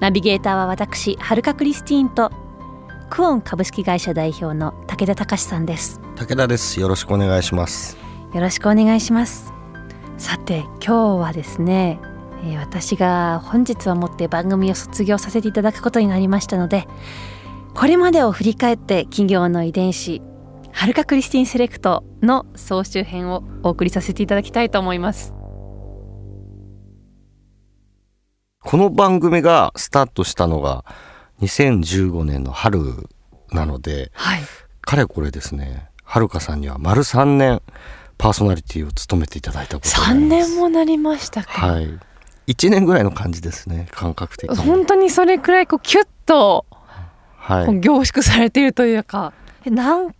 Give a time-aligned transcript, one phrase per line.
[0.00, 2.30] ナビゲーターは私はるかクリスティーンと
[3.08, 6.00] クオン株式会社代表の武田隆さんです。
[6.16, 6.80] 武田です。
[6.80, 7.96] よろしくお願いします。
[8.34, 9.52] よろしくお願いします。
[10.18, 11.98] さて今日はですね、
[12.44, 16.86] えー私が本日をもって番組を卒業させていただくことになりましたので
[17.74, 20.22] これまでを振り返って企業の遺伝子
[20.72, 25.34] はるかクリスティンセレクトの総集編をお送りさせていただきたいと思います
[28.66, 30.84] この番組がスタートしたのが
[31.40, 33.08] 2015年の春
[33.52, 34.40] なのではい。
[34.80, 37.62] かれこれですねはるかさんには丸3年
[38.18, 40.50] パーソナリティを務めていただいたことにな3ります。
[40.50, 41.96] 年もなりましたか、はい。
[42.48, 44.56] 1年ぐらいの感じですね感覚的に。
[44.56, 46.66] 本当にそれくらいこうキュッと
[47.36, 47.80] はい。
[47.80, 49.32] 凝縮されているというか、
[49.64, 50.12] え何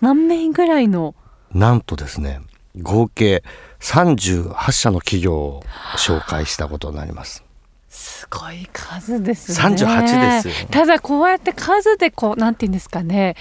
[0.00, 1.14] 何名ぐらいの？
[1.52, 2.40] なんとですね
[2.80, 3.42] 合計
[3.80, 5.62] 38社の企業を
[5.98, 7.44] 紹介したことになります
[7.90, 9.76] すごい数ですね。
[9.76, 10.68] 38ですよ。
[10.70, 13.34] ただこうやって数でこうなんていうんですかね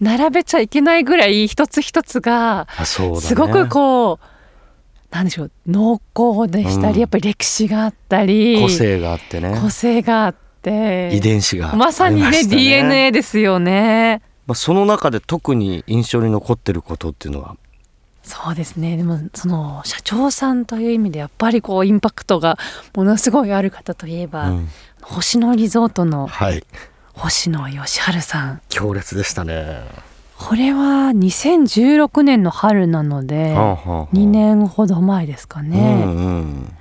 [0.00, 7.00] 並べちゃいけないぐらい一つ一つがすごくこう、なんでしょう濃厚でしたり、うん。
[7.00, 9.58] やっぱり歴史があったり個性があってね。
[9.60, 14.22] 個性があって遺伝子がまさにね DNA ですよね。
[14.46, 17.56] まあ、その中で特に印象に残ってることっていうのは？
[18.26, 18.96] そうですね。
[18.96, 22.58] でもその社長さんという意味でやっぱりこうインパクトが
[22.92, 24.68] ものすごいある方といえば、うん。
[25.00, 26.64] 星野リゾートのはい。
[27.12, 28.60] 星野義治さん。
[28.68, 29.82] 強烈でしたね。
[30.38, 34.14] これは2016年の春なのではあはあはあ。
[34.14, 36.04] 2年ほど前ですかうんね。
[36.04, 36.76] うん、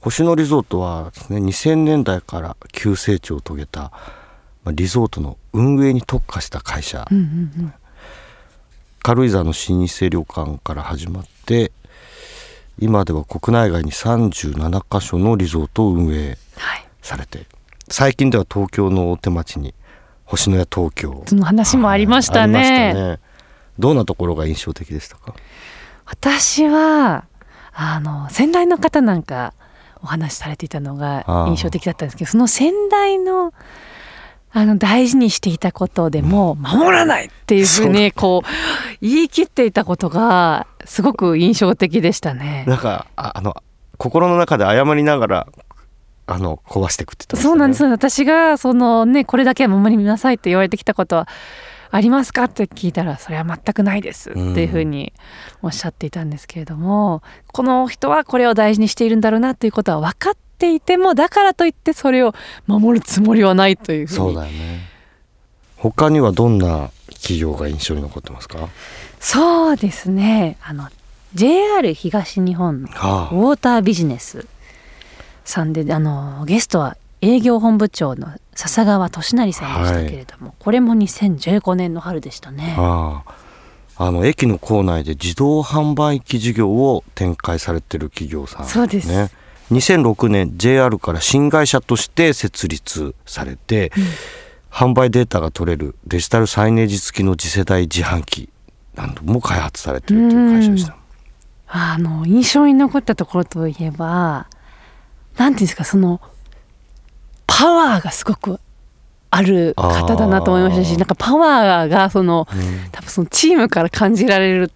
[0.00, 3.90] 星野リゾートはですね2000年代から急成長を遂げた
[4.62, 7.26] まあリゾートの運営に特化した会社、うんうんう
[7.62, 7.74] ん
[9.04, 11.72] 軽井沢の老舗旅館から始まって
[12.78, 17.44] 今では国内外に37カ所のリゾートを運営はい、されて
[17.90, 19.74] 最近では東京の大手町に
[20.24, 21.22] 星野屋東京。
[21.26, 22.58] その話もありましたね。
[22.58, 23.20] はいしたね。
[23.78, 25.34] どんなところが印象的でしたか？
[26.06, 27.26] 私は
[27.74, 29.52] あの先代の方なんか
[30.02, 33.52] お話しされていたのが印象的だったんですけどその先代の
[34.56, 38.48] あの大事にしていたことでも守らないっていうふうにこう
[39.00, 42.64] 言い切っていたことがすごく印象的でしたね。
[42.68, 43.56] なんかああの
[43.98, 45.48] 心の中で謝りながら
[46.26, 47.42] あの壊していくってね。
[47.42, 47.84] そうなんです。
[47.84, 51.28] 私がそのねこれだけは守りなさいって言われてきたことは
[51.90, 55.12] ありますかって聞いたらそれは全くないですっていうふうに
[55.62, 57.22] おっしゃっていたんですけれども、
[57.52, 62.34] この人はこれを大事にしているんだろうなっていうことは分かっていてもだからといってそれを
[62.66, 64.80] 守るつもりはないというふうそうにだよね。
[65.76, 68.70] 他にはどんな企業が印象に残ってますか？
[69.20, 70.56] そうですね。
[70.62, 70.88] あの
[71.34, 74.46] JR 東日本のはウォータービジネス
[75.44, 82.74] さんであのゲストは営業本部長の笹川俊成さんでしたけれども、これも2015年の春でしたね。
[82.78, 83.34] ああ。
[83.96, 89.08] あの駅の構内で自動販売機事業を展開されてる企業さんそうです。
[89.08, 89.30] ね
[89.70, 93.92] 2006年 JR から新会社として設立されて、
[94.70, 98.48] 販売データが取れるデジタルサイネージ付きの次世代自販機
[98.94, 100.96] なども開発されてるという会社でした。
[101.68, 104.46] あの印象に残ったところといえば
[105.36, 106.20] なんていうんですかその
[107.46, 108.60] パワーがすごく
[109.30, 112.90] ある方だなと思いましたしなんかパワーがそのうん。
[112.92, 114.70] 多分そのチームから感じられる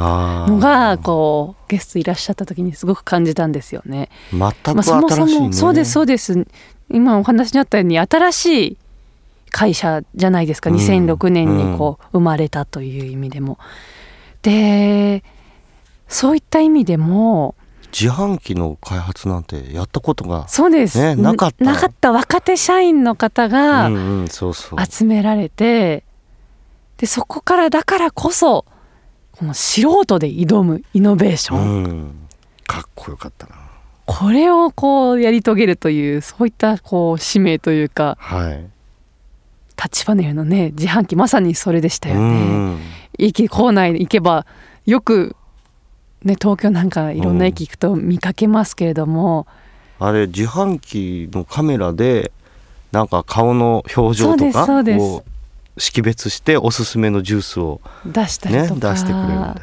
[0.00, 4.08] のがこうゲストいらっしゃった時にすごく感じたんですよね。
[4.30, 6.46] 全くまあ、そもそもそうですそうです。
[6.90, 8.76] 今お話にあったように新しい
[9.50, 10.70] 会社じゃないですか。
[10.70, 13.58] うん2006年にこう生まれたという意味でも。
[14.42, 15.22] で
[16.08, 17.54] そういった意味でも
[17.92, 21.64] 自販機の開発なんてやったことがそうです、ねなかった。
[21.64, 23.90] なかった若手社員の方うんがう
[24.24, 24.78] んそうそう。
[24.84, 26.04] 集められて、
[26.96, 28.64] でそこからだからこそ
[29.40, 32.28] この素人で挑むイノベーション、うん。
[32.66, 33.56] かっこよかったな。
[34.04, 38.66] これをこうやり遂げるというそういったこう使命というかはい。
[39.76, 42.74] タッチパネルのね自販機まさにそれでしたようね。
[42.74, 42.78] ん。
[43.18, 44.44] 駅構内行けば
[44.84, 45.34] よく
[46.22, 49.46] ね東京なんかいろんな駅行くと見かけますけれども、
[49.98, 52.30] あれ自販機のカメラで
[52.92, 55.24] なんか顔の表情とかを
[55.80, 59.60] 識別しておすすめのジュースを出したりねとか、出してくれるんだよね。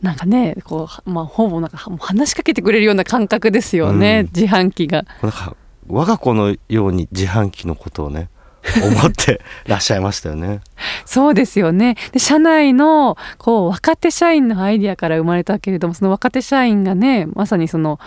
[0.00, 5.04] なんかねこう、まあ、ほぼなんか話しかけてくれるような感覚ですよね、うん自販機が。
[5.22, 5.56] なんか
[5.88, 8.28] 我が子のように自販機のことをね
[8.82, 10.60] 思ってらっしゃいましたよね。
[11.04, 17.98] そうですよねで社内のこう若手社員のアイディアから生まれたけれどもその若手社員がねまさにその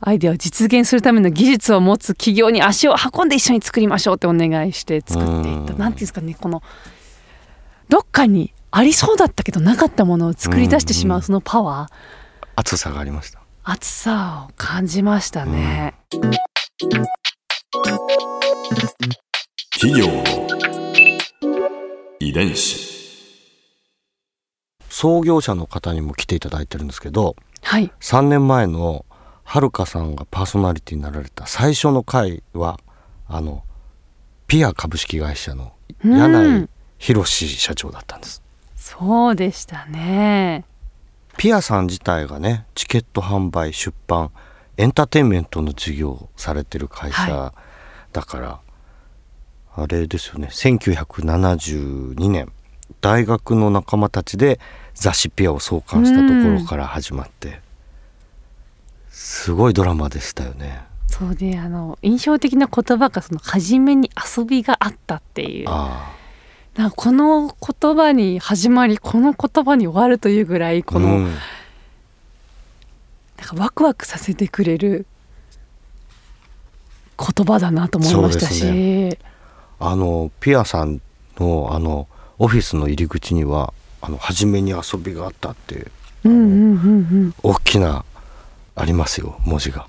[0.00, 5.72] アイデアを実現するための技術を持つ企業に足を運んで一緒に作りましょうってお願いして作っていった。
[5.74, 5.76] うん。
[5.76, 6.62] なんていうんですかねこの
[7.88, 11.20] どっかにありそうだったけどなかったものを作り出してしまうん。
[11.20, 12.48] うそのパワー。
[12.56, 13.40] 熱さがありました。
[13.62, 15.94] 熱さを感じましたね。
[19.74, 20.24] 企業の
[22.20, 22.88] 遺伝子。
[24.88, 27.92] 創業者の方にも来ていただいてるんですけどはい。
[28.00, 29.04] 3年前の
[29.50, 32.78] はるかさんがパーソナリティになられた最初の回は
[33.26, 33.64] あの
[34.46, 35.72] ピア株式会社の
[36.04, 36.68] うん柳井
[36.98, 38.44] 博社長だったんです。
[38.76, 40.64] そうでしたね。
[41.36, 44.30] ピアさん自体がねチケット販売出版
[44.76, 47.52] エンターテインメントの事業をされてる会社
[48.12, 48.60] だから、
[49.74, 52.52] あれですよね1972年
[53.00, 54.60] 大学の仲間たちで
[54.94, 57.68] 雑誌ピアを創刊したところから始まって、
[59.10, 60.82] すごいドラマでしたよね。
[61.08, 65.66] そうであの印象的な言葉がその初めに遊びがあったっていう。
[65.68, 66.16] あ
[66.76, 71.24] なんかこの言葉に始まりこの言葉に終わるというぐらいあこの、うん。
[71.24, 71.34] なん
[73.46, 75.04] かワクワクさせてくれる
[77.18, 79.18] 言葉だなと思いましたし、そうで
[79.78, 81.00] あのピアさん
[81.38, 82.06] のあの
[82.38, 85.90] オフィスの入り口には「あの初めに遊びがあった」って
[86.24, 87.34] うんうんうんうん。
[87.42, 88.04] 大きな
[88.74, 89.86] ありますよ文字が。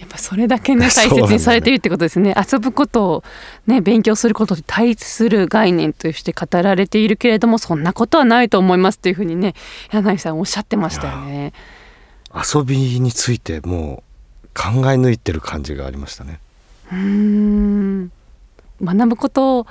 [0.00, 3.24] やっぱそれだけね 大切にされているってことですね遊ぶことを
[3.66, 9.54] ね勉強することに対する概念として語られているけれどもそんなことはないと思いますっていうふうにね
[9.90, 11.52] 柳井さんおっしゃってましたよね。
[12.34, 14.02] 遊びについても
[14.44, 16.40] う考え抜いてる感じがありましたね。
[16.90, 18.10] うーん
[18.82, 19.66] 学ぶこと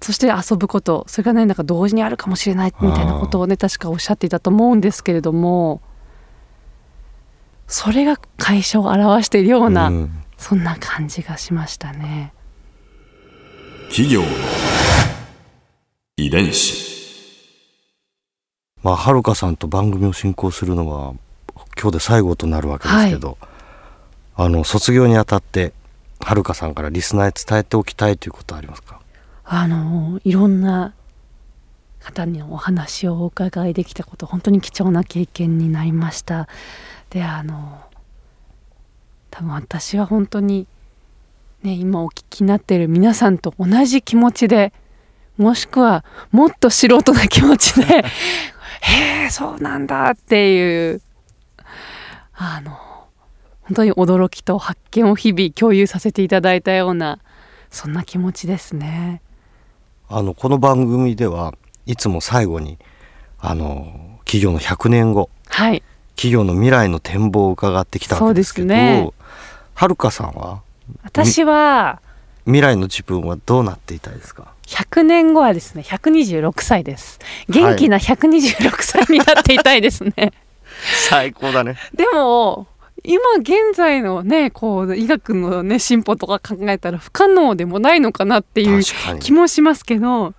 [0.00, 5.80] そして遊ぶことそれがねなんか同時にあるかもしれないみたいなことをね確かおっしゃっていたと思うんですけれども
[7.66, 12.34] それが会社を表しているような、うんそんな感じがしましたね。
[13.88, 14.28] 企業の
[16.18, 17.50] 遺伝子
[18.82, 21.14] まあはるかさんと番組を進行するのは
[21.80, 23.38] 今日で最後となるわけですけど、
[24.34, 25.72] あの卒業にあたって
[26.20, 29.00] はるかさんからリスナーへ伝えておきたいということはありますか？
[29.44, 30.92] あのいろんな
[32.00, 36.46] 方にお話をお伺いできたこと本当に貴重な経験になりました。
[37.16, 37.80] であの
[39.30, 40.66] 多分私は本当に
[41.62, 44.74] ね今お聞きになっている皆さんと同じ気持ちで
[45.38, 48.04] もしくはもっと素人な気持ちで
[48.82, 51.00] へえそうなんだっていう
[52.34, 52.72] あの
[53.62, 57.18] 本当に驚きと発見を日々共有させていただいたような
[57.70, 59.22] そんな気持ちですね。
[60.10, 61.54] あのこの番組では
[61.86, 62.76] いつも最後に
[63.38, 65.82] あの企業の100年後はい
[66.16, 69.10] 企業の未来の展望を伺ってきたわけですけどね
[69.74, 70.62] はるかさんは？
[71.04, 72.00] 私は
[72.46, 77.18] 未来の自分はどうなっていたいですか？100年後はですね126歳です。
[77.48, 80.32] 元気な126歳になっていたいですね、
[81.08, 81.76] 最高だね。
[81.94, 82.66] でも
[83.04, 88.82] 今現在のねこう医学のね進歩とか考えたら不可能でもないのかなっていう
[89.20, 90.32] 気もしますけど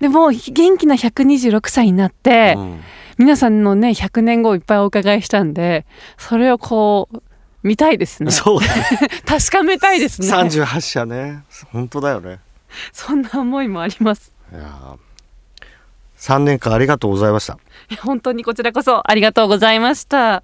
[0.00, 2.80] でも元気な126歳になって、うん
[3.18, 5.84] 皆さんのね100年後をいっぱいお伺いしたんで
[6.16, 7.22] それをこう
[7.62, 8.30] 見たいですね。
[8.30, 8.60] そう
[9.26, 10.28] 確かめたいですね。
[10.28, 11.42] 38社ね。
[11.72, 12.38] 本当だよね。
[12.92, 14.32] そんな思いもあります。
[14.52, 14.96] いや
[16.18, 17.58] 3年間ありがとうございました。
[17.90, 20.36] いや本当にこちらこそありがとうございました